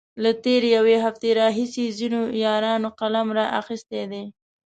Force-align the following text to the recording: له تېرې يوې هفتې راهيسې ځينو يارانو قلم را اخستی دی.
له 0.23 0.31
تېرې 0.43 0.69
يوې 0.77 0.97
هفتې 1.05 1.29
راهيسې 1.39 1.85
ځينو 1.99 2.21
يارانو 2.45 2.89
قلم 2.99 3.27
را 3.37 3.45
اخستی 3.59 4.03
دی. 4.11 4.23